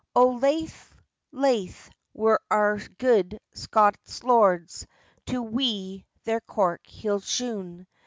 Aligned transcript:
O 0.15 0.29
laith, 0.29 0.95
laith, 1.31 1.91
were 2.15 2.41
our 2.49 2.79
gude 2.97 3.39
Scots 3.53 4.23
lords 4.23 4.87
To 5.27 5.43
weet 5.43 6.05
their 6.23 6.39
cork 6.41 6.87
heel'd 6.87 7.23
shoon! 7.23 7.85